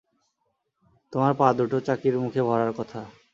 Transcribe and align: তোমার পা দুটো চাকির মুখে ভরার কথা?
তোমার 1.13 1.31
পা 1.33 1.47
দুটো 1.53 1.77
চাকির 1.87 2.15
মুখে 2.19 2.41
ভরার 2.43 2.71
কথা? 2.77 2.99